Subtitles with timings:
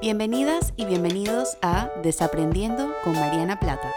[0.00, 3.92] Bienvenidas y bienvenidos a Desaprendiendo con Mariana Plata.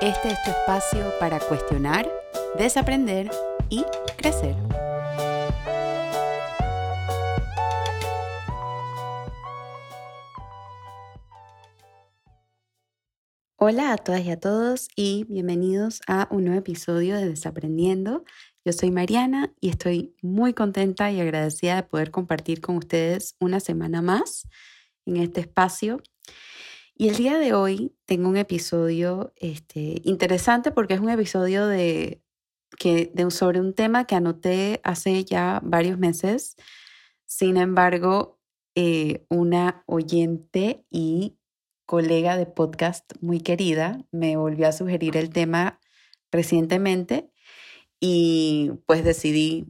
[0.00, 2.08] Este es tu espacio para cuestionar,
[2.56, 3.28] desaprender
[3.68, 3.84] y
[4.16, 4.54] crecer.
[13.56, 18.24] Hola a todas y a todos y bienvenidos a un nuevo episodio de Desaprendiendo.
[18.64, 23.58] Yo soy Mariana y estoy muy contenta y agradecida de poder compartir con ustedes una
[23.58, 24.46] semana más
[25.06, 26.02] en este espacio.
[26.94, 32.22] Y el día de hoy tengo un episodio este, interesante porque es un episodio de,
[32.78, 36.56] que, de, sobre un tema que anoté hace ya varios meses.
[37.24, 38.38] Sin embargo,
[38.74, 41.36] eh, una oyente y
[41.86, 45.80] colega de podcast muy querida me volvió a sugerir el tema
[46.30, 47.30] recientemente
[48.00, 49.66] y pues decidí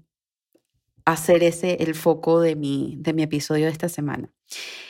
[1.05, 4.33] hacer ese el foco de mi, de mi episodio de esta semana.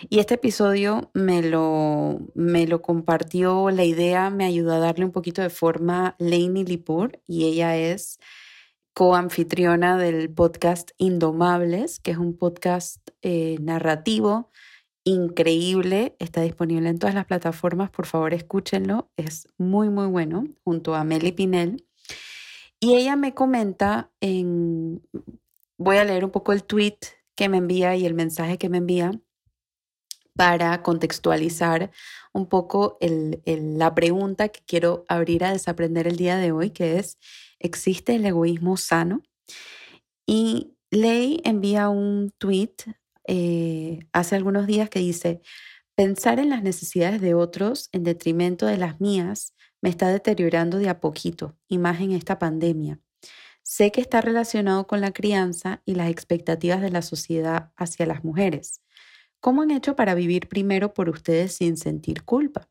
[0.09, 5.13] Y este episodio me lo, me lo compartió, la idea me ayudó a darle un
[5.13, 8.19] poquito de forma Lainey Lipur y ella es
[8.95, 14.51] coanfitriona del podcast Indomables, que es un podcast eh, narrativo
[15.05, 20.95] increíble, está disponible en todas las plataformas, por favor escúchenlo, es muy muy bueno, junto
[20.95, 21.87] a Meli Pinel.
[22.79, 25.03] Y ella me comenta en,
[25.79, 26.99] voy a leer un poco el tweet
[27.37, 29.13] que me envía y el mensaje que me envía
[30.35, 31.91] para contextualizar
[32.33, 37.19] un poco la pregunta que quiero abrir a desaprender el día de hoy, que es,
[37.59, 39.23] ¿existe el egoísmo sano?
[40.27, 42.75] Y Ley envía un tweet
[43.27, 45.43] eh, hace algunos días que dice,
[45.95, 50.89] pensar en las necesidades de otros en detrimento de las mías me está deteriorando de
[50.89, 53.01] a poquito, y más en esta pandemia.
[53.63, 58.25] Sé que está relacionado con la crianza y las expectativas de la sociedad hacia las
[58.25, 58.81] mujeres.
[59.43, 62.69] ¿Cómo han hecho para vivir primero por ustedes sin sentir culpa?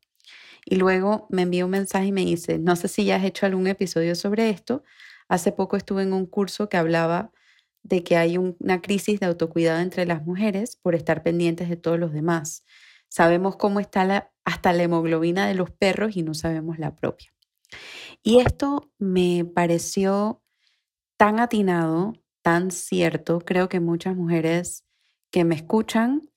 [0.64, 3.46] Y luego me envía un mensaje y me dice, no sé si ya has hecho
[3.46, 4.82] algún episodio sobre esto.
[5.28, 7.34] Hace poco estuve en un curso que hablaba
[7.84, 12.00] de que hay una crisis de autocuidado entre las mujeres por estar pendientes de todos
[12.00, 12.64] los demás.
[13.10, 17.34] Sabemos cómo está hasta la hemoglobina de los perros y no sabemos la propia.
[18.24, 20.42] Y esto me pareció
[21.18, 23.42] tan atinado, tan cierto.
[23.42, 24.86] Creo que muchas mujeres
[25.32, 26.31] que me escuchan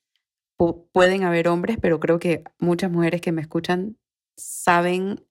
[0.57, 3.97] pueden haber hombres, pero creo que muchas mujeres que me escuchan
[4.37, 5.25] saben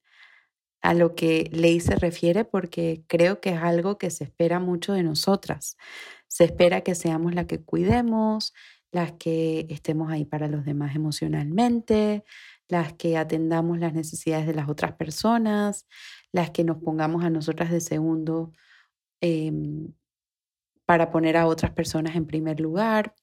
[0.82, 4.92] a lo que Ley se refiere porque creo que es algo que se espera mucho
[4.92, 5.76] de nosotras.
[6.28, 8.52] Se espera que seamos las que cuidemos,
[8.92, 12.24] las que estemos ahí para los demás emocionalmente,
[12.68, 15.86] las que atendamos las necesidades de las otras personas,
[16.32, 18.52] las que nos pongamos a nosotras de segundo
[19.22, 19.92] em,
[20.86, 23.14] para poner a otras personas en primer lugar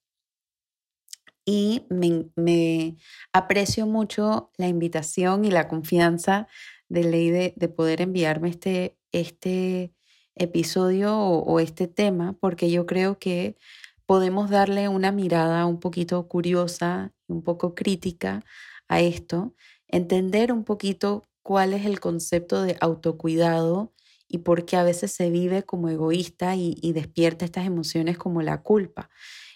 [1.46, 2.98] y me,
[3.34, 6.48] aprecio mucho la invitación y la confianza
[6.90, 9.94] de Ley de, poder enviarme este, este
[10.36, 13.58] episodio o, este tema, porque yo creo que
[14.06, 18.44] podemos darle una mirada un poquito curiosa, un poco crítica
[18.88, 19.56] a esto,
[19.88, 23.94] entender un poquito cuál es el concepto de autocuidado
[24.28, 28.62] y por qué a veces se vive como egoísta y despierta estas emociones como la
[28.62, 29.10] culpa.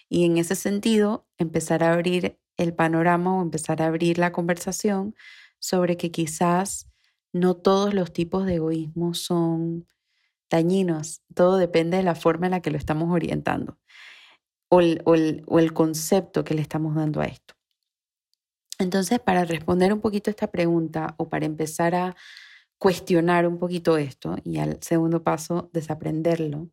[0.08, 5.14] Y en ese sentido, empezar a abrir el panorama o empezar a abrir la conversación
[5.58, 6.88] sobre que quizás
[7.32, 9.86] no todos los tipos de egoísmo son
[10.50, 13.78] dañinos, todo depende de la forma en la que lo estamos orientando
[14.68, 17.54] o el, o el concepto que le estamos dando a esto.
[18.78, 22.16] Entonces, para responder un poquito esta pregunta o para empezar a
[22.78, 26.70] cuestionar un poquito esto y al segundo paso, desaprenderlo,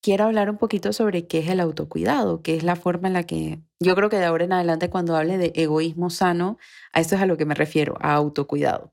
[0.00, 3.24] quiero hablar un poquito sobre qué es el autocuidado, qué es la forma en la
[3.24, 6.58] que yo creo que de ahora en adelante cuando hable de egoísmo sano,
[6.92, 8.92] a eso es a lo que me refiero, a autocuidado.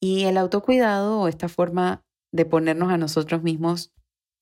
[0.00, 3.92] Y el autocuidado o esta forma de ponernos a nosotros mismos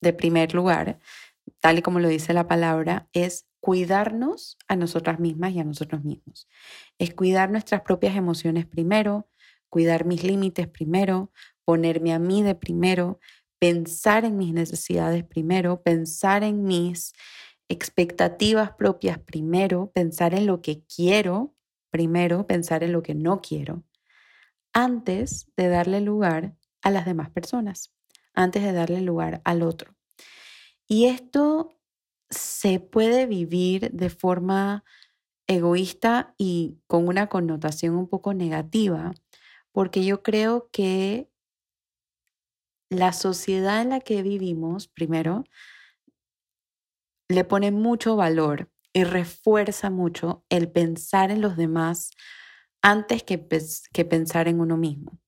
[0.01, 0.99] de primer lugar,
[1.59, 6.03] tal y como lo dice la palabra, es cuidarnos a nosotras mismas y a nosotros
[6.03, 6.47] mismos.
[6.99, 9.27] Es cuidar nuestras propias emociones primero,
[9.69, 11.31] cuidar mis límites primero,
[11.65, 13.19] ponerme a mí de primero,
[13.59, 17.13] pensar en mis necesidades primero, pensar en mis
[17.69, 21.55] expectativas propias primero, pensar en lo que quiero
[21.89, 23.83] primero, pensar en lo que no quiero,
[24.73, 27.93] antes de darle lugar a las demás personas,
[28.33, 29.95] antes de darle lugar al otro.
[30.87, 31.77] Y esto
[32.29, 34.83] se puede vivir de forma
[35.47, 39.13] egoísta y con una connotación un poco negativa,
[39.71, 41.29] porque yo creo que
[42.89, 45.43] la sociedad en la que vivimos, primero,
[47.29, 52.11] le pone mucho valor y refuerza mucho el pensar en los demás
[52.81, 53.47] antes que,
[53.93, 55.19] que pensar en uno mismo.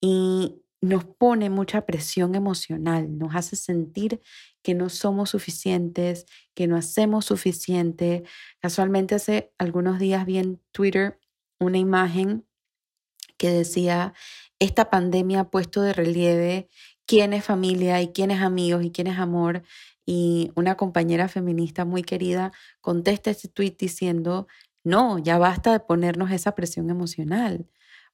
[0.00, 4.20] Y nos pone mucha presión emocional, nos hace sentir
[4.62, 8.24] que no somos suficientes, que no hacemos suficiente.
[8.60, 11.20] Casualmente hace algunos días vi en Twitter
[11.60, 12.46] una imagen
[13.36, 14.14] que decía,
[14.58, 16.68] esta pandemia ha puesto de relieve
[17.06, 19.62] quién es familia y quién es amigos y quién es amor.
[20.04, 24.48] Y una compañera feminista muy querida contesta este tweet diciendo,
[24.84, 27.68] no, ya basta de ponernos esa presión emocional,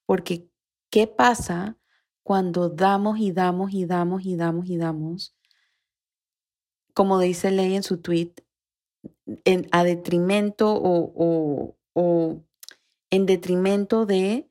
[0.05, 0.49] porque
[0.91, 1.79] ¿qué pasa
[2.23, 5.35] cuando damos y damos y damos y damos y damos?
[6.95, 8.35] Como dice Ley en su tweet,
[9.45, 12.45] en, a detrimento o, o
[13.11, 14.48] en detrimento de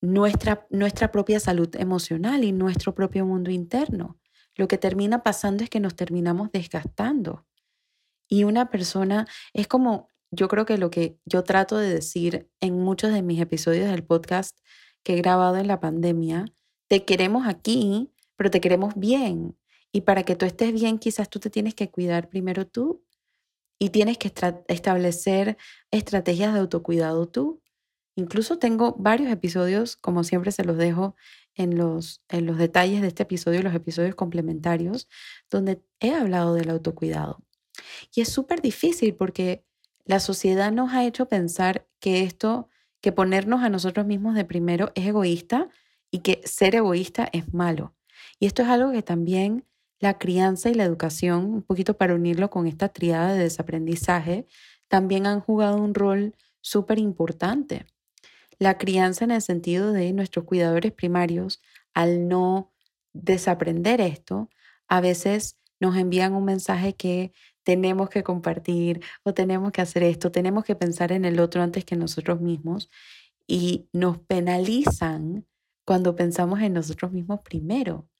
[0.00, 4.18] nuestra, nuestra propia salud emocional y nuestro propio mundo interno.
[4.54, 7.46] Lo que termina pasando es que nos terminamos desgastando.
[8.28, 12.78] Y una persona es como, yo creo que lo que yo trato de decir en
[12.78, 14.56] muchos de mis episodios del podcast
[15.02, 16.46] que he grabado en la pandemia,
[16.88, 19.56] te queremos aquí, pero te queremos bien.
[19.92, 23.02] Y para que tú estés bien, quizás tú te tienes que cuidar primero tú
[23.78, 24.32] y tienes que
[24.68, 25.56] establecer
[25.90, 27.60] estrategias de autocuidado tú.
[28.16, 31.16] Incluso tengo varios episodios, como siempre se los dejo
[31.54, 35.08] en los, en los detalles de este episodio, los episodios complementarios,
[35.50, 37.44] donde he hablado del autocuidado.
[38.14, 39.64] Y es súper difícil porque
[40.04, 42.68] la sociedad nos ha hecho pensar que esto,
[43.00, 45.68] que ponernos a nosotros mismos de primero es egoísta
[46.10, 47.94] y que ser egoísta es malo.
[48.38, 49.66] Y esto es algo que también
[50.00, 54.46] la crianza y la educación, un poquito para unirlo con esta triada de desaprendizaje,
[54.88, 57.86] también han jugado un rol súper importante.
[58.60, 61.62] La crianza en el sentido de nuestros cuidadores primarios,
[61.94, 62.70] al no
[63.14, 64.50] desaprender esto,
[64.86, 70.30] a veces nos envían un mensaje que tenemos que compartir o tenemos que hacer esto,
[70.30, 72.90] tenemos que pensar en el otro antes que nosotros mismos
[73.46, 75.46] y nos penalizan
[75.86, 78.10] cuando pensamos en nosotros mismos primero.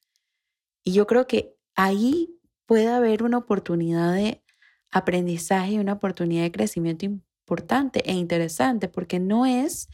[0.82, 4.42] Y yo creo que ahí puede haber una oportunidad de
[4.90, 9.90] aprendizaje y una oportunidad de crecimiento importante e interesante, porque no es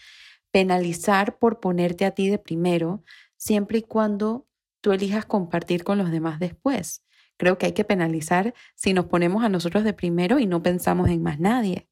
[0.57, 3.05] penalizar por ponerte a ti de primero,
[3.37, 4.49] siempre y cuando
[4.81, 7.05] tú elijas compartir con los demás después.
[7.37, 11.11] Creo que hay que penalizar si nos ponemos a nosotros de primero y no pensamos
[11.11, 11.91] en más nadie.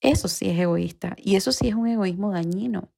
[0.00, 2.90] Eso sí es egoísta y eso sí es un egoísmo dañino.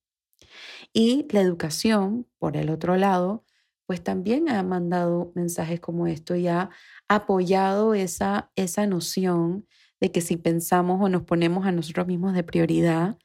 [0.92, 3.44] Y la educación, por el otro lado,
[3.86, 6.70] pues también ha mandado mensajes como esto y ha
[7.08, 9.66] apoyado esa, esa noción
[9.98, 13.18] de que si pensamos o nos ponemos a nosotros mismos de prioridad,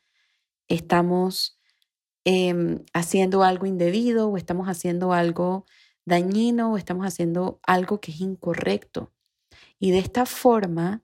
[0.68, 1.55] estamos
[2.26, 5.66] em, haciendo algo indebido o estamos haciendo algo
[6.06, 9.12] dañino o estamos haciendo algo que es incorrecto.
[9.80, 11.02] Y de esta forma,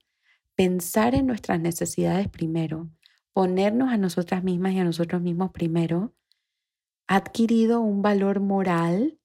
[0.56, 2.90] pensar en nuestras necesidades primero,
[3.34, 6.14] ponernos a nosotras mismas y a nosotros mismos primero,
[7.08, 9.20] ha adquirido un valor moral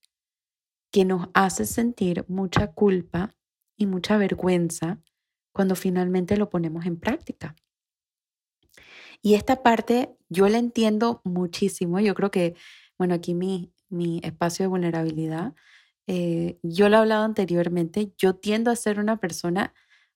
[0.90, 3.34] que nos hace sentir mucha culpa
[3.76, 5.00] y mucha vergüenza
[5.52, 7.54] cuando finalmente lo ponemos en práctica.
[9.22, 12.00] Y esta parte yo la entiendo muchísimo.
[12.00, 12.55] Yo creo que,
[12.99, 15.55] bueno, aquí mi, mi espacio de vulnerabilidad,
[16.06, 19.75] eh, yo lo he hablado anteriormente, yo tiendo a ser una persona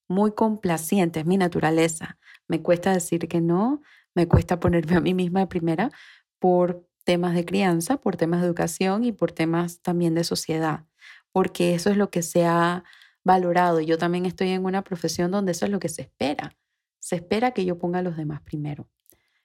[0.08, 2.18] muy complaciente, es mi naturaleza.
[2.48, 3.82] Me cuesta decir que no,
[4.14, 5.90] me cuesta ponerme a mí misma de primera
[6.38, 10.84] por temas de crianza, por temas de educación y por temas también de sociedad,
[11.32, 12.84] porque eso es lo que se ha
[13.24, 13.80] valorado.
[13.80, 16.56] Yo también estoy en una profesión donde eso es lo que se espera.
[17.00, 18.88] Se espera que yo ponga a los demás primero.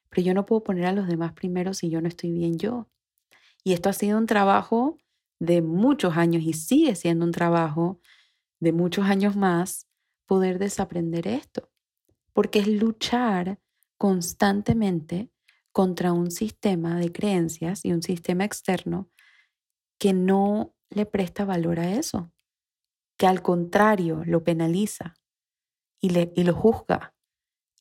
[0.10, 2.88] Pero yo no puedo poner a los demás primero si yo no estoy bien yo.
[3.64, 4.98] Y esto ha sido un trabajo
[5.40, 8.00] de muchos años y sigue siendo un trabajo
[8.60, 9.88] de muchos años más
[10.26, 11.70] poder desaprender esto.
[12.34, 13.60] Porque es luchar
[13.98, 15.32] constantemente
[15.72, 19.10] contra un sistema de creencias y un sistema externo
[20.00, 22.32] que no le presta valor a eso,
[23.18, 25.16] que al contrario lo penaliza
[26.00, 27.15] y, le, y lo juzga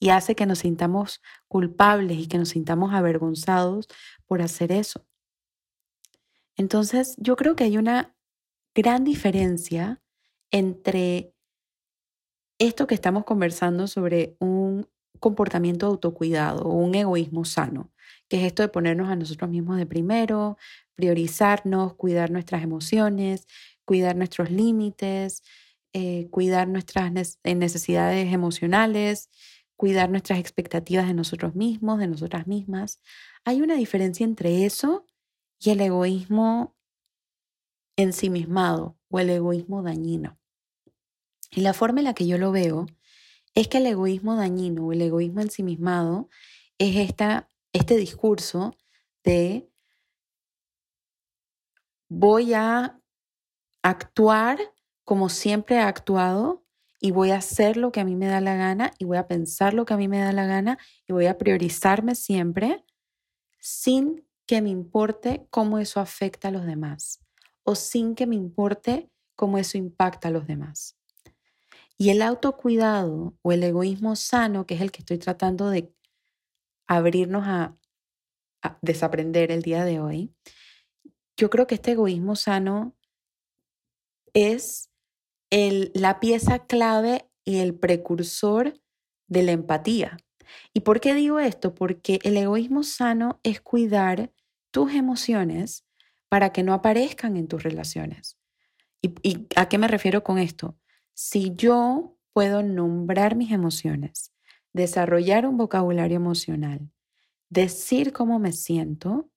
[0.04, 3.88] y hace que nos sintamos culpables y que nos sintamos avergonzados
[4.26, 5.06] por hacer eso.
[6.58, 8.14] Entonces, yo creo que hay una
[8.74, 10.02] gran diferencia
[10.50, 11.32] entre
[12.58, 14.86] esto que estamos conversando sobre un
[15.20, 17.90] comportamiento de autocuidado o un egoísmo sano,
[18.28, 20.58] que es esto de ponernos a nosotros mismos de primero,
[20.96, 23.46] priorizarnos, cuidar nuestras emociones,
[23.86, 25.42] cuidar nuestros límites,
[25.94, 29.30] eh, cuidar nuestras necesidades emocionales,
[29.84, 33.02] cuidar nuestras expectativas de nosotros mismos, de nosotras mismas.
[33.44, 35.04] Hay una diferencia entre eso
[35.60, 36.74] y el egoísmo
[37.94, 40.38] ensimismado o el egoísmo dañino.
[41.50, 42.86] Y la forma en la que yo lo veo
[43.54, 46.30] es que el egoísmo dañino o el egoísmo ensimismado
[46.78, 48.74] es esta, este discurso
[49.22, 49.68] de
[52.08, 52.98] voy a
[53.82, 54.60] actuar
[55.04, 56.63] como siempre he actuado
[57.04, 59.28] y voy a hacer lo que a mí me da la gana y voy a
[59.28, 62.82] pensar lo que a mí me da la gana y voy a priorizarme siempre
[63.60, 67.20] sin que me importe cómo eso afecta a los demás
[67.62, 70.96] o sin que me importe cómo eso impacta a los demás.
[71.98, 75.92] Y el autocuidado o el egoísmo sano, que es el que estoy tratando de
[76.86, 77.76] abrirnos a,
[78.80, 80.34] desaprender el día de hoy,
[81.36, 82.96] yo creo que este egoísmo sano
[84.32, 84.88] es
[85.94, 88.74] la pieza clave y el precursor
[89.28, 90.16] de la empatía.
[90.72, 91.74] ¿Y por qué digo esto?
[91.74, 94.32] Porque el egoísmo sano es cuidar
[94.70, 95.86] tus emociones
[96.28, 98.36] para que no aparezcan en tus relaciones.
[99.00, 100.76] ¿Y, ¿Y, a qué me refiero con esto?
[101.12, 104.32] Si yo puedo nombrar mis emociones,
[104.72, 106.90] desarrollar un vocabulario emocional,
[107.48, 109.30] decir cómo me siento,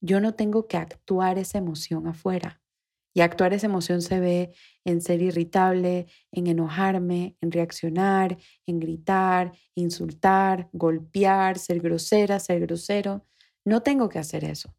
[0.00, 2.59] yo no tengo que actuar esa emoción afuera.
[3.12, 9.52] Y actuar esa emoción se ve en ser irritable, en enojarme, en reaccionar, en gritar,
[9.74, 13.26] insultar, golpear, ser grosera, ser grosero.
[13.64, 14.74] No tengo que hacer eso.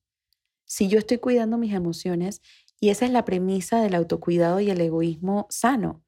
[0.66, 2.42] Si yo estoy cuidando mis emociones,
[2.82, 6.04] y esa es la premisa del autocuidado y el egoísmo sano.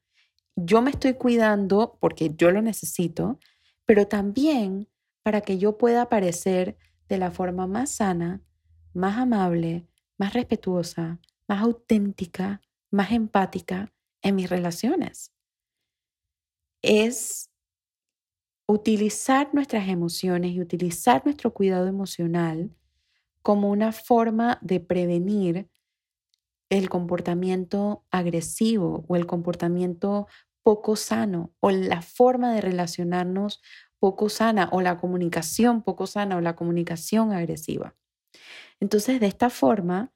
[0.56, 3.38] Yo me estoy cuidando porque yo lo necesito,
[3.86, 4.88] pero también
[5.22, 6.76] para que yo pueda aparecer
[7.08, 8.42] de la forma más sana,
[8.92, 9.86] más amable,
[10.18, 12.60] más respetuosa, más auténtica,
[12.90, 15.32] más empática en mis relaciones.
[16.82, 17.50] Es
[18.66, 22.70] utilizar nuestras emociones y utilizar nuestro cuidado emocional
[23.42, 25.68] como una forma de prevenir
[26.70, 30.26] el comportamiento agresivo o el comportamiento
[30.62, 33.60] poco sano o la forma de relacionarnos
[33.98, 37.96] poco sana o la comunicación poco sana o la comunicación agresiva.
[38.80, 40.13] Entonces, de esta forma,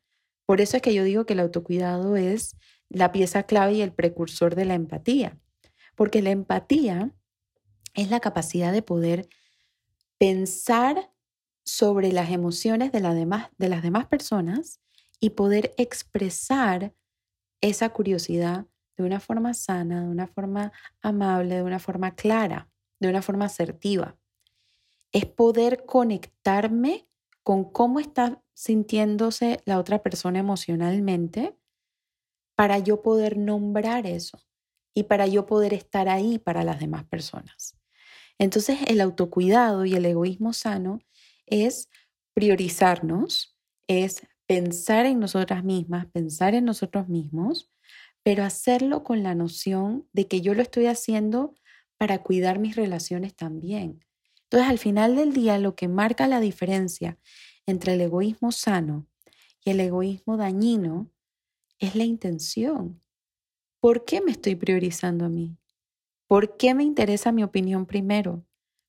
[0.49, 2.57] por eso es que yo digo que el autocuidado es
[2.88, 5.38] la pieza clave y el precursor de la empatía,
[5.95, 7.14] porque la empatía
[7.93, 9.28] es la capacidad de poder
[10.17, 11.12] pensar
[11.67, 14.81] sobre las emociones de, las demás personas
[15.21, 16.95] y poder expresar
[17.61, 18.64] esa curiosidad
[18.97, 23.45] de una forma sana, de una forma amable, de una forma clara, de una forma
[23.45, 24.17] asertiva.
[25.12, 27.08] Es poder conectarme
[27.49, 31.57] con cómo está sintiéndose la otra persona emocionalmente
[32.55, 34.38] para yo poder nombrar eso
[34.95, 37.75] y para yo poder estar ahí para las demás personas.
[38.38, 40.99] Entonces el autocuidado y el egoísmo sano
[41.47, 41.88] es
[42.35, 47.71] priorizarnos, es pensar en nosotras mismas, pensar en nosotros mismos,
[48.23, 51.55] pero hacerlo con la noción de que yo lo estoy haciendo
[51.97, 54.05] para cuidar mis relaciones también.
[54.50, 57.19] Entonces, al final del día, lo que marca la diferencia
[57.67, 59.07] entre el egoísmo sano
[59.64, 61.11] y el egoísmo dañino
[61.78, 63.02] es la intención.
[63.81, 65.59] ¿Por qué me estoy priorizando a mí?
[66.26, 68.47] ¿Por qué me interesa mi opinión primero?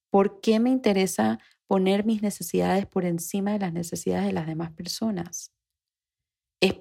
[0.09, 4.71] ¿Por qué me interesa poner mis necesidades por encima de las necesidades de las demás
[4.71, 5.53] personas?
[6.61, 6.75] ¿Es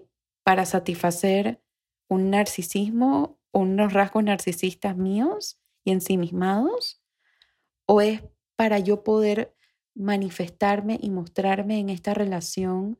[0.44, 1.62] para satisfacer
[2.08, 7.02] un narcisismo unos rasgos narcisistas míos y ensimismados?
[7.86, 8.22] ¿O es
[8.58, 9.54] para yo poder
[9.94, 12.98] manifestarme y mostrarme en esta relación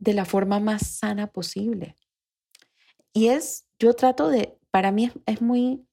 [0.00, 1.96] de la forma más sana posible?
[3.12, 5.86] Y es, yo trato de, para mí es, muy,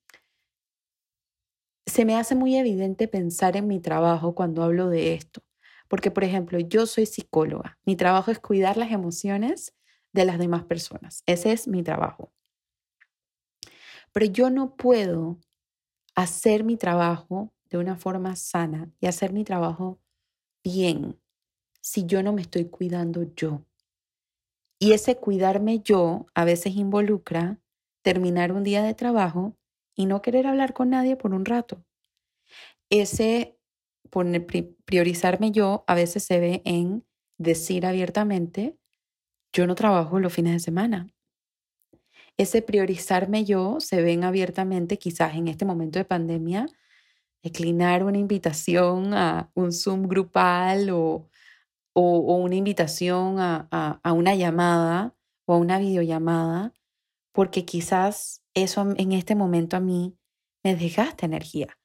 [1.85, 5.43] se me hace muy evidente pensar en mi trabajo cuando hablo de esto.
[5.87, 7.77] Porque, por ejemplo, yo soy psicóloga.
[7.85, 9.75] Mi trabajo es cuidar las emociones
[10.11, 11.21] de las demás personas.
[11.27, 12.33] Ese es mi trabajo.
[14.11, 15.37] Pero yo no puedo
[16.15, 19.99] hacer mi trabajo de una forma sana y hacer mi trabajo
[20.63, 21.19] bien
[21.81, 23.65] si yo no me estoy cuidando yo.
[24.79, 27.59] Y ese cuidarme yo a veces involucra
[28.01, 29.57] terminar un día de trabajo
[29.93, 31.83] y no querer hablar con nadie por un rato.
[32.89, 33.57] Ese
[34.85, 37.05] priorizarme yo a veces se ve en
[37.37, 38.77] decir abiertamente,
[39.51, 41.09] yo no trabajo los fines de semana.
[42.37, 46.67] Ese priorizarme yo se ven abiertamente quizás en este momento de pandemia
[47.45, 51.29] declinar una invitación a un Zoom grupal o,
[51.93, 56.73] o, una invitación a, a, una llamada o a una videollamada,
[57.31, 60.17] porque quizás eso en este momento a mí
[60.63, 61.77] me desgasta energía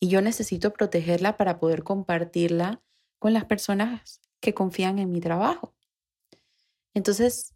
[0.00, 2.82] y yo necesito protegerla para poder compartirla
[3.18, 5.74] con las personas que confían en mi trabajo.
[6.94, 7.54] Entonces,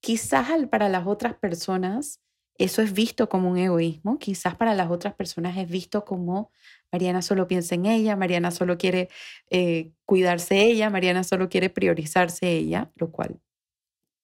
[0.00, 2.20] quizás para las otras personas
[2.60, 6.50] eso es visto como un egoísmo, quizás para las otras personas es visto como
[6.92, 9.08] Mariana solo piensa en ella, Mariana solo quiere
[9.48, 13.40] eh, cuidarse ella, Mariana solo quiere priorizarse ella, lo cual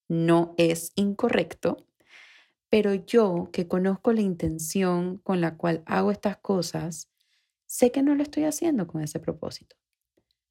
[0.07, 1.77] no es incorrecto.
[2.69, 7.09] Pero yo, que conozco la intención con la cual hago estas cosas,
[7.65, 9.75] sé que no lo estoy haciendo con ese propósito.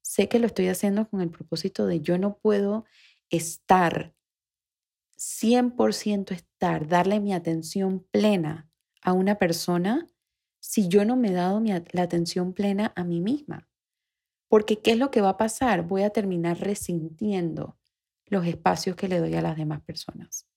[0.01, 2.83] Sé que lo estoy haciendo con el propósito de yo no puedo
[3.29, 4.13] estar
[5.17, 8.69] 100% darle mi atención plena
[9.01, 10.07] a una persona
[10.59, 11.61] si yo no me he dado
[11.91, 13.69] la atención plena a mí misma.
[14.49, 15.83] Porque ¿qué es lo que va a pasar?
[15.83, 17.77] Voy a terminar resintiendo
[18.25, 20.47] los espacios que le doy a las demás personas.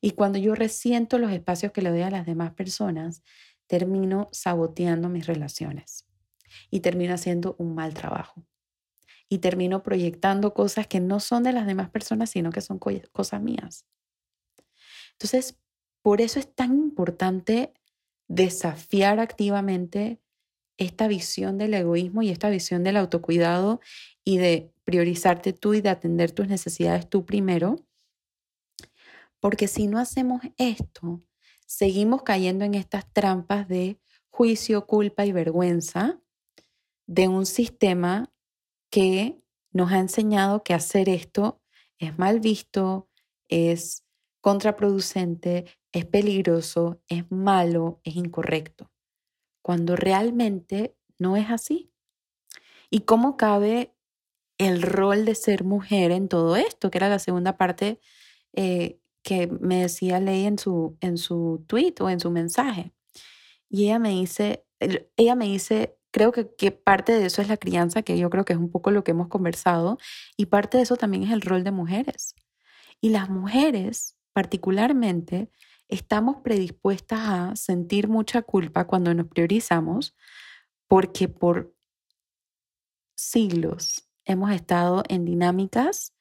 [0.00, 3.22] Y cuando yo resiento los espacios que le doy a las demás personas,
[3.66, 6.06] termino saboteando mis relaciones
[6.70, 8.44] y termino haciendo un mal trabajo.
[9.28, 13.42] Y termino proyectando cosas que no son de las demás personas, sino que son cosas
[13.42, 13.84] mías.
[15.18, 15.58] Entonces,
[16.00, 17.74] por eso es tan importante
[18.28, 20.20] desafiar activamente
[20.76, 23.80] esta visión del egoísmo y esta visión del autocuidado
[24.22, 27.84] y de priorizarte tú y de atender tus necesidades tú primero.
[29.40, 31.22] Porque si no hacemos esto,
[31.66, 33.98] seguimos cayendo en estas trampas de
[34.30, 36.20] juicio, culpa y vergüenza
[37.06, 38.32] de un sistema
[38.88, 41.60] que nos ha enseñado que hacer esto
[41.98, 43.08] es mal visto,
[43.48, 44.04] es
[44.40, 48.90] contraproducente, es peligroso, es malo, es incorrecto,
[49.62, 51.92] cuando realmente no es así.
[52.90, 53.94] ¿Y cómo cabe
[54.58, 56.90] el rol de ser mujer en todo esto?
[56.90, 58.00] Que era la segunda parte
[58.54, 62.92] eh, que me decía Ley en su, en su tweet o en su mensaje.
[63.68, 64.64] Y ella me dice,
[65.16, 68.44] ella me dice, creo que, que, parte de eso es la crianza, que yo creo
[68.44, 69.98] que es un poco lo que hemos conversado,
[70.36, 72.34] y parte de eso también es el rol de mujeres.
[73.00, 75.50] Y las mujeres particularmente
[75.88, 80.14] estamos predispuestas a sentir mucha culpa cuando nos priorizamos
[80.86, 81.74] porque por
[83.16, 86.14] siglos hemos estado en dinámicas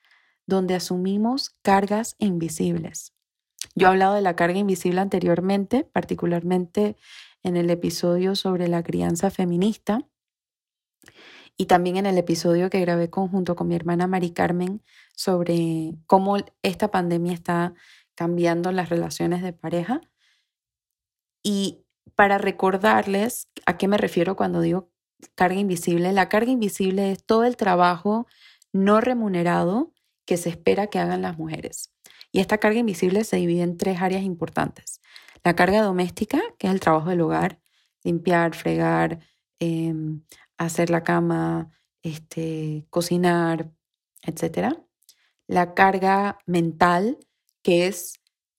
[0.48, 3.14] donde asumimos cargas invisibles.
[3.76, 6.98] Yo he hablado de la carga invisible anteriormente, particularmente
[7.44, 10.08] en el episodio sobre la crianza feminista
[11.56, 14.82] y también en el episodio que grabé conjunto con mi hermana Mari Carmen
[15.16, 17.74] sobre cómo esta pandemia está
[18.18, 20.02] cambiando las relaciones de pareja.
[21.44, 24.92] Y para recordarles a qué me refiero cuando digo
[25.36, 28.28] carga invisible, la carga invisible es todo el trabajo
[28.74, 29.94] no remunerado
[30.26, 31.94] que se espera que hagan las mujeres.
[32.32, 35.00] Y esta carga invisible se divide en tres áreas importantes.
[35.44, 37.60] La carga doméstica, que es el trabajo del hogar,
[38.04, 39.20] limpiar, fregar,
[39.60, 40.24] em,
[40.58, 43.72] hacer la cama, este, cocinar,
[44.24, 44.76] etc.
[45.48, 47.20] La carga mental,
[47.68, 48.14] que es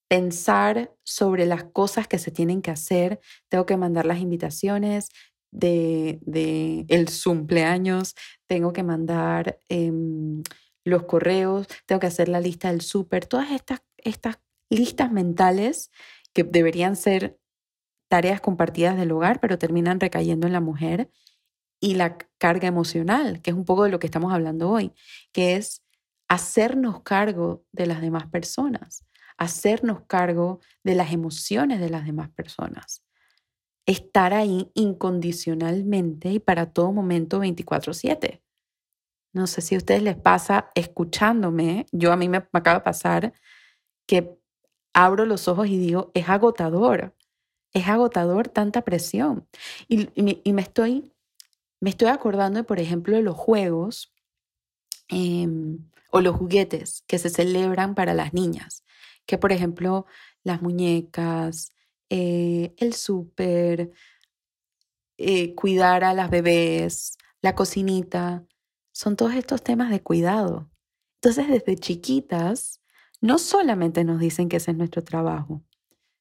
[0.06, 3.20] pensar sobre las cosas que se tienen que hacer.
[3.48, 5.08] Tengo que mandar las invitaciones
[5.50, 8.14] de, de el cumpleaños,
[8.46, 10.42] tengo que mandar em,
[10.84, 15.90] los correos, tengo que hacer la lista del súper, todas estas, estas listas mentales
[16.34, 17.38] que deberían ser
[18.10, 21.10] tareas compartidas del hogar, pero terminan recayendo en la mujer,
[21.80, 24.92] y la carga emocional, que es un poco de lo que estamos hablando hoy,
[25.32, 25.82] que es
[26.28, 29.04] hacernos cargo de las demás personas,
[29.38, 33.02] hacernos cargo de las emociones de las demás personas,
[33.86, 38.42] estar ahí incondicionalmente y para todo momento 24/7.
[39.32, 43.32] No sé si a ustedes les pasa escuchándome, yo a mí me, acaba de pasar
[44.06, 44.38] que
[44.94, 47.14] abro los ojos y digo, es agotador,
[47.72, 49.46] es agotador tanta presión.
[49.86, 50.08] Y,
[50.52, 51.12] me, estoy,
[51.80, 54.12] me estoy acordando, por ejemplo, de los juegos
[55.08, 58.84] em, o los juguetes que se celebran para las niñas,
[59.26, 60.06] que por ejemplo
[60.42, 61.72] las muñecas,
[62.10, 63.92] eh, el súper,
[65.18, 68.46] eh, cuidar a las bebés, la cocinita,
[68.92, 70.70] son todos estos temas de cuidado.
[71.20, 72.80] Entonces desde chiquitas
[73.20, 75.62] no solamente nos dicen que ese es nuestro trabajo,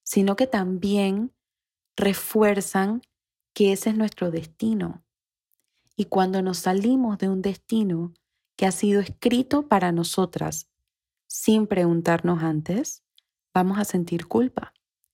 [0.03, 1.33] sino que también
[1.95, 3.01] refuerzan
[3.53, 5.03] que ese es nuestro destino.
[5.95, 8.13] Y cuando nos salimos de un destino
[8.57, 10.69] que ha sido escrito para nosotras
[11.27, 13.03] sin preguntarnos antes,
[13.53, 14.73] vamos a sentir culpa.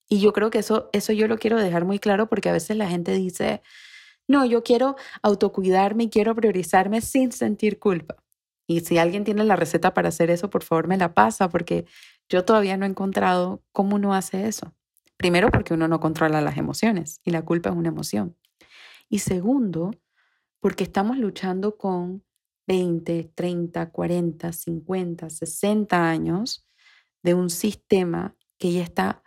[0.10, 2.78] Y yo creo que eso, eso yo lo quiero dejar muy claro porque a veces
[2.78, 3.62] la gente dice,
[4.28, 8.16] no, yo quiero autocuidarme y quiero priorizarme sin sentir culpa.
[8.66, 11.86] Y si alguien tiene la receta para hacer eso, por favor me la pasa porque
[12.30, 14.74] yo todavía no he encontrado cómo uno hace eso.
[15.18, 18.38] Primero porque uno no controla las emociones y la culpa es una emoción.
[19.10, 19.92] Y segundo,
[20.60, 22.24] porque estamos luchando con
[22.68, 26.68] 20, 30, 40, 50, 60 años
[27.24, 29.24] de un sistema que ya está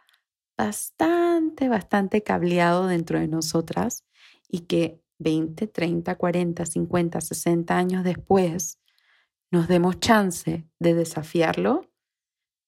[0.56, 4.04] bastante, bastante cableado dentro de nosotras
[4.48, 8.80] y que 20, 30, 40, 50, 60 años después
[9.50, 11.90] nos demos chance de desafiarlo,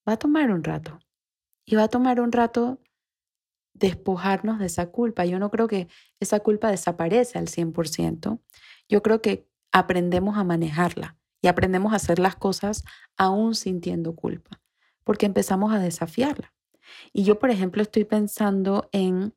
[0.08, 0.98] va a tomar un rato.
[1.64, 2.80] Y va a tomar un rato
[3.74, 5.24] despojarnos de esa culpa.
[5.24, 5.88] Yo no creo que
[6.20, 8.40] esa culpa desaparece al 100%.
[8.88, 9.46] Yo creo que
[9.78, 12.84] aprendemos a manejarla y aprendemos a hacer las cosas
[13.16, 14.60] aún sintiendo culpa,
[15.04, 16.54] porque empezamos a desafiarla.
[17.12, 19.34] Y yo, por ejemplo, estoy pensando en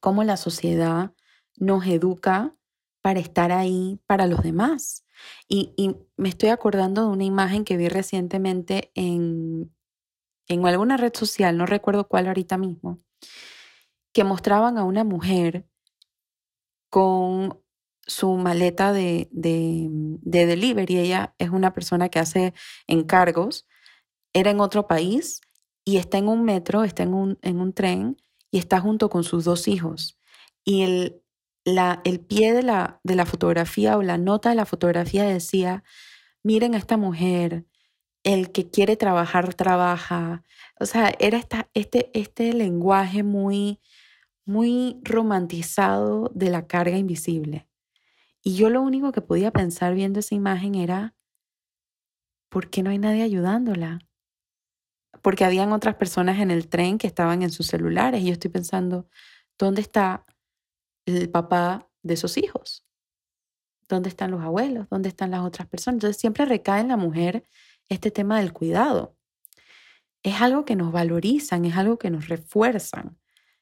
[0.00, 1.12] cómo la sociedad
[1.56, 2.54] nos educa
[3.02, 5.04] para estar ahí para los demás.
[5.48, 9.74] Y, me estoy acordando de una imagen que vi recientemente en,
[10.46, 12.98] en alguna red social, no recuerdo cuál ahorita mismo,
[14.12, 15.66] que mostraban a una mujer
[16.90, 17.61] con
[18.06, 20.98] su maleta de, de, de, delivery.
[20.98, 22.54] Ella es una persona que hace
[22.86, 23.66] encargos.
[24.32, 25.40] Era en otro país
[25.84, 28.16] y está en un metro, está en un, en un tren
[28.50, 30.18] y está junto con sus dos hijos.
[30.64, 31.22] Y el,
[31.64, 35.84] la, el pie de la, de la fotografía o la nota de la fotografía decía,
[36.42, 37.66] miren a esta mujer,
[38.24, 40.44] el que quiere trabajar, trabaja.
[40.80, 43.80] O sea, era esta, este, este lenguaje muy,
[44.44, 47.68] muy romantizado de la carga invisible.
[48.42, 51.14] Y yo lo único que podía pensar viendo esa imagen era,
[52.48, 54.00] ¿por qué no hay nadie ayudándola?
[55.22, 58.50] Porque habían otras personas en el tren que estaban en sus celulares y yo estoy
[58.50, 59.08] pensando,
[59.56, 60.26] ¿dónde está
[61.06, 62.84] el papá de esos hijos?
[63.88, 64.88] ¿Dónde están los abuelos?
[64.90, 65.96] ¿Dónde están las otras personas?
[65.96, 67.44] Entonces siempre recae en la mujer
[67.88, 69.16] este tema del cuidado.
[70.24, 73.18] Es algo que nos valorizan, es algo que nos refuerzan.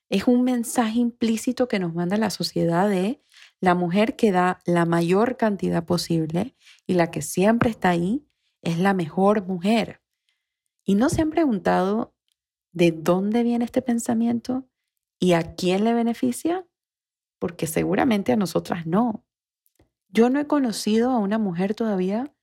[0.09, 3.23] Es un mensaje implícito que nos manda la sociedad de
[3.61, 8.27] la mujer que da la mayor cantidad posible y la que siempre está ahí
[8.63, 10.03] es la mejor mujer.
[10.85, 12.15] ¿Y no se han preguntado
[12.73, 14.67] de dónde viene este pensamiento
[15.19, 16.67] y a quién le beneficia?
[17.39, 19.25] Porque seguramente a nosotras no.
[20.09, 22.35] Yo no he conocido a una mujer todavía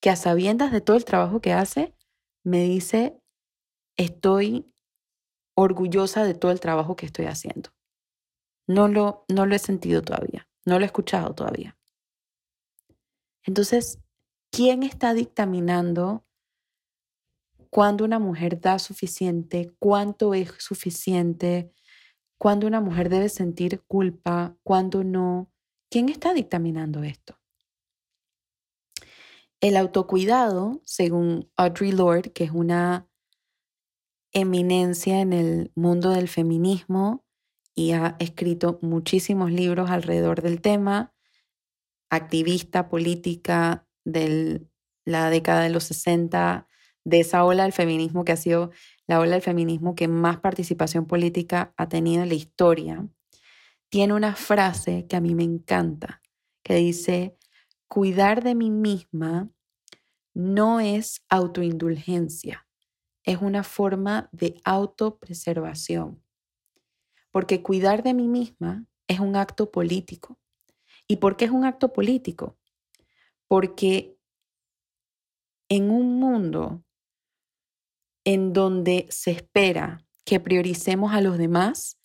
[0.00, 1.94] que a sabiendas de todo el trabajo que hace,
[2.42, 3.20] me dice,
[3.96, 4.72] estoy
[5.54, 7.70] orgullosa de todo el trabajo que estoy haciendo.
[8.66, 10.49] No lo, no lo he sentido todavía.
[10.64, 11.76] No lo he escuchado todavía.
[13.44, 13.98] Entonces,
[14.50, 16.24] ¿quién está dictaminando
[17.70, 21.72] cuándo una mujer da suficiente, cuánto es suficiente,
[22.38, 25.50] cuándo una mujer debe sentir culpa, cuándo no?
[25.88, 27.38] ¿Quién está dictaminando esto?
[29.60, 33.08] El autocuidado, según Audre Lorde, que es una
[34.32, 37.24] eminencia en el mundo del feminismo,
[37.74, 41.14] y ha escrito muchísimos libros alrededor del tema,
[42.10, 44.62] activista política de
[45.04, 46.66] la década de los 60,
[47.04, 48.70] de esa ola del feminismo que ha sido
[49.06, 53.08] la ola del feminismo que más participación política ha tenido en la historia,
[53.88, 56.22] tiene una frase que a mí me encanta,
[56.62, 57.36] que dice,
[57.88, 59.50] cuidar de mí misma
[60.34, 62.66] no es autoindulgencia,
[63.24, 66.22] es una forma de autopreservación
[67.30, 70.38] porque cuidar de mí misma es un acto político.
[71.06, 72.56] ¿Y por qué es un acto político?
[73.48, 74.16] Porque
[75.68, 76.84] en un mundo
[78.24, 81.98] en donde se espera que prioricemos a los demás,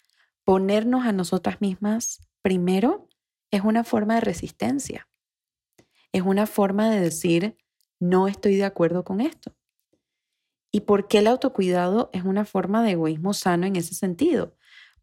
[0.43, 3.09] ponernos a nosotras mismas primero
[3.51, 5.07] es una forma de resistencia.
[6.11, 7.57] Es una forma de decir,
[7.99, 9.55] no estoy de acuerdo con esto.
[10.71, 14.55] ¿Y por qué el autocuidado es una forma de egoísmo sano en ese sentido?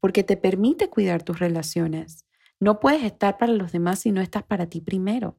[0.02, 2.26] Porque te permite cuidar tus relaciones.
[2.58, 5.38] No puedes estar para los demás si no estás para ti primero.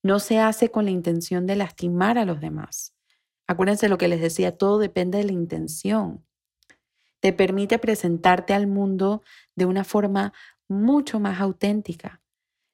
[0.00, 2.94] No se hace con la intención de lastimar a los demás.
[3.48, 6.24] Acuérdense lo que les decía, todo depende de la intención.
[7.18, 9.22] Te permite presentarte al mundo
[9.56, 10.32] de una forma
[10.68, 12.22] mucho más auténtica.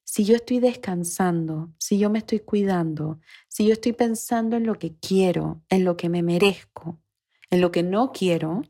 [0.05, 4.79] Si yo estoy descansando, si yo me estoy cuidando, si yo estoy pensando en lo
[4.79, 7.01] que quiero, en lo que me merezco,
[7.49, 8.65] en lo que no quiero,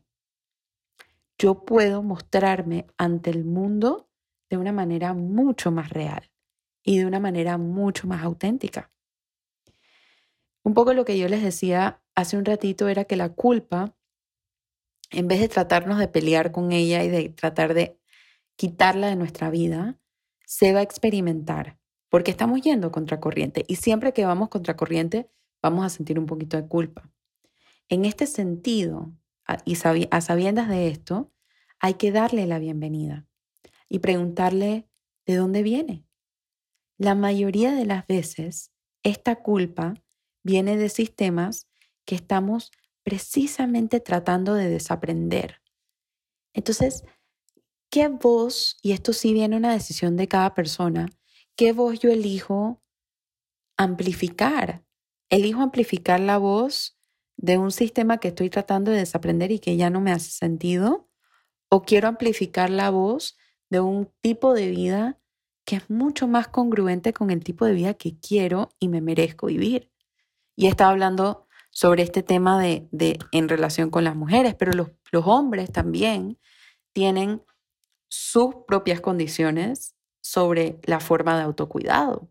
[1.37, 4.09] yo puedo mostrarme ante el mundo
[4.49, 6.31] de una manera mucho más real
[6.83, 8.91] y de una manera mucho más auténtica.
[10.63, 13.95] Un poco lo que yo les decía hace un ratito era que la culpa,
[15.09, 17.99] en vez de tratarnos de pelear con ella y de tratar de
[18.55, 19.99] quitarla de nuestra vida,
[20.45, 25.29] se va a experimentar, porque estamos yendo contracorriente y siempre que vamos contracorriente
[25.61, 27.11] vamos a sentir un poquito de culpa.
[27.89, 29.11] En este sentido,
[29.65, 29.77] y
[30.11, 31.31] a sabiendas de esto,
[31.79, 33.27] hay que darle la bienvenida
[33.89, 34.87] y preguntarle
[35.25, 36.05] de dónde viene.
[36.97, 38.71] La mayoría de las veces,
[39.03, 39.95] esta culpa
[40.43, 41.67] viene de sistemas
[42.05, 42.71] que estamos
[43.03, 45.61] precisamente tratando de desaprender.
[46.53, 47.03] Entonces,
[47.89, 51.09] ¿qué voz, y esto sí viene una decisión de cada persona,
[51.55, 52.81] qué voz yo elijo
[53.77, 54.85] amplificar?
[55.29, 56.97] Elijo amplificar la voz
[57.43, 61.09] de un sistema que estoy tratando de desaprender y que ya no me hace sentido,
[61.69, 63.37] o quiero amplificar la voz
[63.69, 65.19] de un tipo de vida
[65.65, 69.47] que es mucho más congruente con el tipo de vida que quiero y me merezco
[69.47, 69.91] vivir.
[70.55, 72.87] Y he estado hablando sobre este tema de,
[73.33, 76.39] en relación con las mujeres, pero los, los hombres también
[76.93, 77.43] tienen
[78.07, 82.29] sus propias condiciones sobre la forma de autocuidado.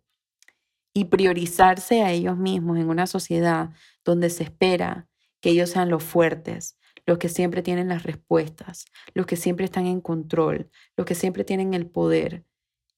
[0.95, 3.71] Y priorizarse a ellos mismos en una sociedad
[4.05, 5.09] donde se espera
[5.41, 6.77] que ellos sean los fuertes,
[7.07, 11.45] los que siempre tienen las respuestas, los que siempre están en control, los que siempre
[11.45, 12.45] tienen el poder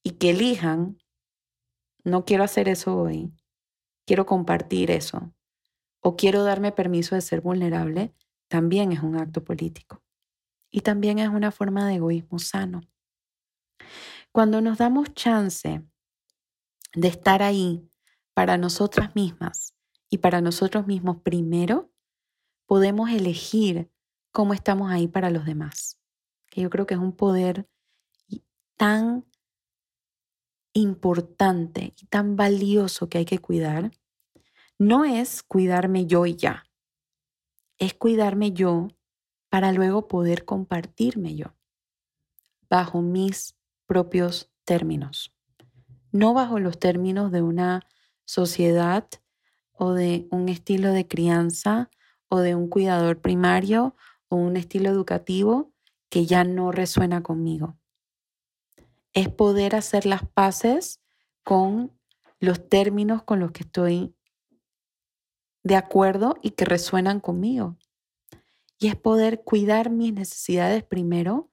[0.03, 0.99] y que elijan,
[2.05, 3.33] no quiero hacer eso hoy,
[4.07, 5.33] quiero compartir eso
[6.01, 8.15] o quiero darme permiso de ser vulnerable,
[8.49, 10.03] también es un acto político.
[10.71, 12.83] Y también es una forma de egoísmo sano.
[14.33, 15.83] Cuando nos damos chance
[16.95, 17.89] de estar ahí
[18.35, 19.75] para nosotras mismas
[20.09, 21.91] y para nosotros mismos primero,
[22.67, 23.91] podemos elegir
[24.33, 25.99] cómo estamos ahí para los demás.
[26.51, 27.69] Que yo creo que es un poder
[28.77, 29.25] tan
[30.73, 33.93] importante y tan valioso que hay que cuidar
[34.79, 36.65] no es cuidarme yo y ya,
[37.79, 38.89] es cuidarme yo
[39.49, 41.55] para luego poder compartirme yo
[42.69, 45.34] bajo mis propios términos,
[46.15, 47.83] no bajo los términos de una
[48.25, 49.05] sociedad
[49.73, 51.91] o de un estilo de crianza
[52.29, 53.97] o de un cuidador primario
[54.29, 55.73] o un estilo educativo
[56.11, 57.77] que ya no resuena conmigo.
[59.13, 61.01] Es poder hacer las paces
[61.43, 61.91] con
[62.39, 64.15] los términos con los que estoy
[65.65, 67.77] de acuerdo y que resuenan conmigo.
[68.79, 71.51] Y es poder cuidar mis necesidades primero,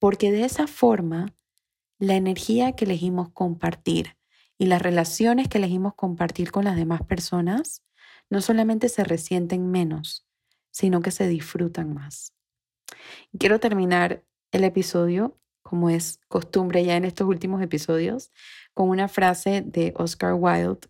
[0.00, 1.32] porque de esa forma
[1.98, 4.16] la energía que elegimos compartir
[4.58, 7.82] y las relaciones que elegimos compartir con las demás personas
[8.30, 10.26] no solamente se resienten menos,
[10.70, 12.32] sino que se disfrutan más.
[13.38, 18.32] quiero terminar el episodio, como es costumbre ya en estos últimos episodios,
[18.74, 20.88] con una frase de Oscar Wilde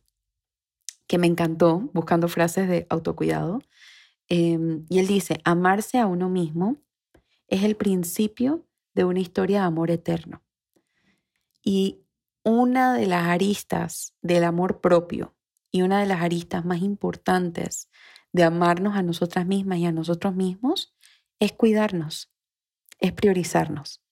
[1.07, 3.61] que me encantó, buscando frases de autocuidado.
[4.29, 6.77] Em, y él dice, amarse a uno mismo
[7.49, 10.44] es el principio de una historia de amor eterno.
[11.65, 12.05] Y
[12.45, 15.35] una de las aristas del amor propio
[15.73, 17.89] y una de las aristas más importantes
[18.33, 20.95] de amarnos a nosotras mismas y a nosotros mismos
[21.41, 22.33] es cuidarnos,
[23.01, 24.03] es priorizarnos,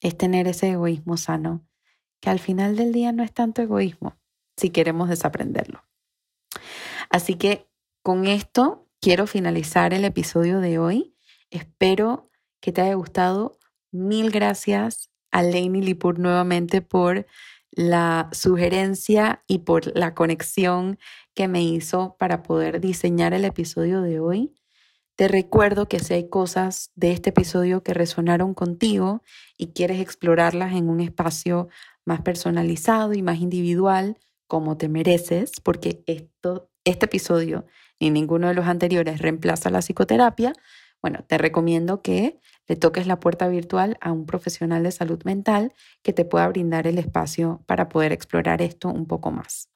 [0.00, 1.66] es tener ese egoísmo sano,
[2.20, 4.18] que al final del día no es tanto egoísmo
[4.56, 5.84] si queremos desaprenderlo.
[7.10, 7.68] Así que
[8.02, 11.14] con esto quiero finalizar el episodio de hoy.
[11.50, 12.30] Espero
[12.60, 13.58] que te haya gustado.
[13.92, 17.24] Mil gracias a Lainey Lipur nuevamente por
[17.70, 20.98] la sugerencia y por la conexión
[21.32, 24.52] que me hizo para poder diseñar el episodio de hoy.
[25.14, 29.22] Te recuerdo que si hay cosas de este episodio que resonaron contigo
[29.56, 31.68] y quieres explorarlas en un espacio
[32.04, 37.64] más personalizado y más individual, como te mereces, porque esto este episodio
[38.00, 40.52] ni ninguno de los anteriores reemplaza la psicoterapia,
[41.00, 45.72] bueno, te recomiendo que le toques la puerta virtual a un profesional de salud mental
[46.02, 49.70] que te pueda brindar el espacio para poder explorar esto un poco más.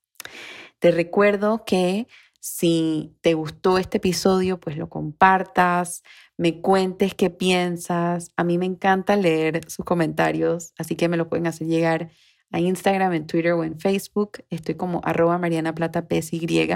[0.78, 2.06] Te recuerdo que
[2.38, 6.02] si te gustó este episodio, pues lo compartas,
[6.36, 8.32] me cuentes qué piensas.
[8.36, 12.10] A mí me encanta leer sus comentarios, así que me lo pueden hacer llegar
[12.50, 14.44] a Instagram, en Twitter o en Facebook.
[14.50, 16.68] Estoy como arroba Mariana Plata PSY.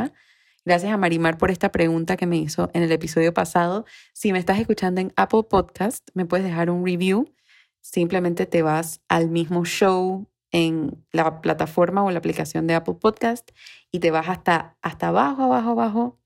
[0.67, 3.85] Gracias a Marimar por esta pregunta que me hizo en el episodio pasado.
[4.13, 7.33] Si me estás escuchando en Apple Podcast, me puedes dejar un review.
[7.81, 13.53] Simplemente te vas al mismo show en la plataforma o la aplicación de Apple Podcast
[13.93, 16.19] y te vas hasta, hasta abajo, abajo, abajo.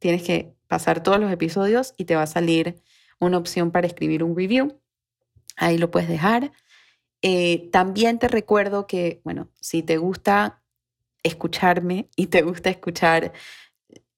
[0.00, 2.82] Tienes que pasar todos los episodios y te va a salir
[3.20, 4.80] una opción para escribir un review.
[5.56, 6.50] Ahí lo puedes dejar.
[7.22, 10.64] Eh, también te recuerdo que, bueno, si te gusta
[11.22, 13.32] escucharme y te gusta escuchar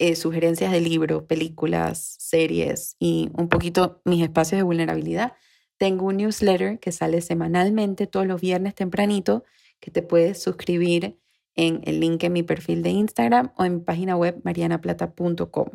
[0.01, 5.35] eh, sugerencias de libros, películas, series y un poquito mis espacios de vulnerabilidad,
[5.77, 9.45] tengo un newsletter que sale semanalmente todos los viernes tempranito
[9.79, 11.21] que te puedes suscribir
[11.55, 15.69] en el link en mi perfil de Instagram o en mi página web marianaplata.com.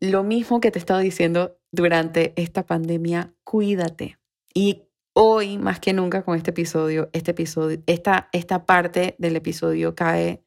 [0.00, 4.18] Lo mismo que te he estado diciendo durante esta pandemia, cuídate.
[4.54, 9.94] Y hoy más que nunca con este episodio, este episodio, esta, esta parte del episodio
[9.94, 10.42] cae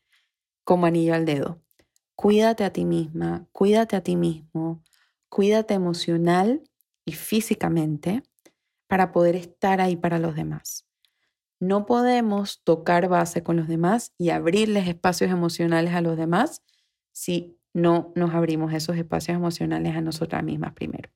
[0.63, 1.64] como anillo al dedo.
[2.15, 4.81] Cuídate a ti misma, cuídate a ti mismo,
[5.29, 6.63] cuídate emocional
[7.03, 8.23] y físicamente
[8.87, 10.87] para poder estar ahí para los demás.
[11.59, 16.61] No podemos tocar base con los demás y abrirles espacios emocionales a los demás
[17.11, 21.09] si no nos abrimos esos espacios emocionales a nosotras mismas primero.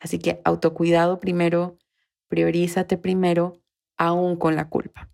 [0.00, 1.78] Así que autocuidado primero,
[2.28, 3.60] priorízate primero,
[3.96, 5.10] aún con la culpa.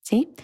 [0.00, 0.34] ¿Sí?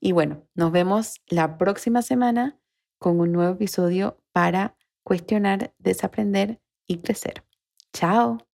[0.00, 2.58] Y bueno, nos vemos la próxima semana
[3.02, 7.44] con un nuevo episodio para cuestionar, desaprender y crecer.
[7.92, 8.51] Chao.